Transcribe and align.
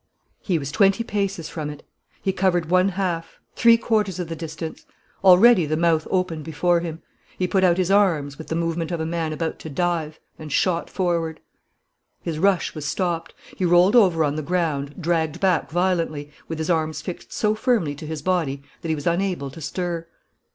He 0.39 0.57
was 0.57 0.71
twenty 0.71 1.03
paces 1.03 1.47
from 1.47 1.69
it. 1.69 1.85
He 2.23 2.33
covered 2.33 2.71
one 2.71 2.89
half, 2.89 3.39
three 3.55 3.77
quarters 3.77 4.17
of 4.17 4.29
the 4.29 4.35
distance. 4.35 4.83
Already 5.23 5.67
the 5.67 5.77
mouth 5.77 6.07
opened 6.09 6.43
before 6.43 6.79
him. 6.79 7.03
He 7.37 7.47
put 7.47 7.63
out 7.63 7.77
his 7.77 7.91
arms, 7.91 8.39
with 8.39 8.47
the 8.47 8.55
movement 8.55 8.89
of 8.89 8.99
a 8.99 9.05
man 9.05 9.31
about 9.31 9.59
to 9.59 9.69
dive, 9.69 10.19
and 10.39 10.51
shot 10.51 10.89
forward. 10.89 11.39
His 12.23 12.39
rush 12.39 12.73
was 12.73 12.85
stopped. 12.87 13.35
He 13.55 13.63
rolled 13.63 13.95
over 13.95 14.23
on 14.23 14.37
the 14.37 14.41
ground, 14.41 14.99
dragged 14.99 15.39
back 15.39 15.69
violently, 15.69 16.31
with 16.47 16.57
his 16.57 16.71
arms 16.71 16.99
fixed 17.03 17.31
so 17.31 17.53
firmly 17.53 17.93
to 17.93 18.07
his 18.07 18.23
body 18.23 18.63
that 18.81 18.89
he 18.89 18.95
was 18.95 19.05
unable 19.05 19.51
to 19.51 19.61
stir. 19.61 20.07